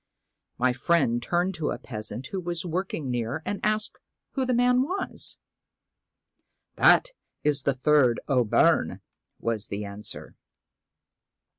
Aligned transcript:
My 0.57 0.73
friend 0.73 1.21
turned 1.21 1.53
to 1.53 1.69
a 1.69 1.77
peasant 1.77 2.25
who 2.31 2.39
was 2.41 2.65
work 2.65 2.91
ing 2.91 3.11
near 3.11 3.43
and 3.45 3.59
asked 3.63 3.99
who 4.31 4.47
the 4.47 4.53
man 4.55 4.81
was. 4.81 5.37
1 6.75 6.87
That 6.87 7.11
is 7.43 7.61
the 7.61 7.73
third 7.75 8.19
O'Byrne,' 8.27 9.01
was 9.39 9.67
the 9.67 9.85
answer. 9.85 10.35